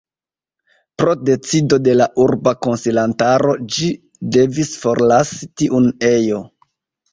[1.01, 3.91] Pro decido de la urba konsilantaro ĝi
[4.39, 6.53] devis forlasi tiun ejon.